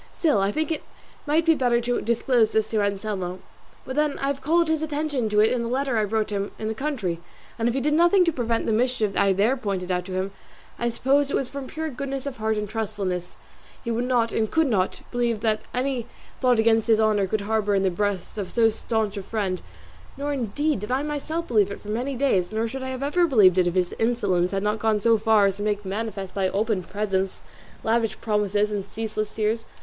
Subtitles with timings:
[0.15, 0.81] Still, I think it
[1.27, 3.37] might be better to disclose this to Anselmo.
[3.85, 6.35] But then I have called his attention to it in the letter I wrote to
[6.37, 7.19] him in the country,
[7.59, 10.31] and, if he did nothing to prevent the mischief I there pointed out to him,
[10.79, 13.35] I suppose it was that from pure goodness of heart and trustfulness
[13.83, 16.07] he would not and could not believe that any
[16.39, 19.61] thought against his honour could harbour in the breast of so stanch a friend;
[20.17, 23.27] nor indeed did I myself believe it for many days, nor should I have ever
[23.27, 26.33] believed it if his insolence had not gone so far as to make it manifest
[26.33, 27.41] by open presents,
[27.83, 29.67] lavish promises, and ceaseless tears.